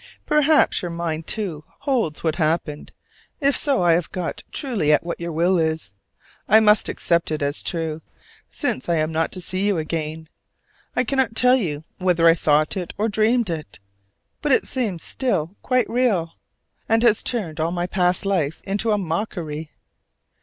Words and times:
Perhaps 0.25 0.81
your 0.81 0.89
mind 0.89 1.27
too 1.27 1.63
holds 1.81 2.23
what 2.23 2.37
happened, 2.37 2.91
if 3.39 3.55
so 3.55 3.83
I 3.83 3.93
have 3.93 4.11
got 4.11 4.43
truly 4.51 4.91
at 4.91 5.03
what 5.03 5.19
your 5.19 5.31
will 5.31 5.59
is. 5.59 5.91
I 6.49 6.59
must 6.59 6.89
accept 6.89 7.29
it 7.29 7.43
as 7.43 7.61
true, 7.61 8.01
since 8.49 8.89
I 8.89 8.95
am 8.95 9.11
not 9.11 9.31
to 9.33 9.39
see 9.39 9.67
you 9.67 9.77
again. 9.77 10.27
I 10.95 11.03
cannot 11.03 11.35
tell 11.35 11.55
you 11.55 11.83
whether 11.99 12.25
I 12.27 12.33
thought 12.33 12.75
it 12.75 12.95
or 12.97 13.09
dreamed 13.09 13.51
it, 13.51 13.77
but 14.41 14.51
it 14.51 14.65
seems 14.65 15.03
still 15.03 15.55
quite 15.61 15.87
real, 15.87 16.33
and 16.89 17.03
has 17.03 17.21
turned 17.21 17.59
all 17.59 17.71
my 17.71 17.85
past 17.85 18.25
life 18.25 18.59
into 18.63 18.91
a 18.91 18.97
mockery. 18.97 19.69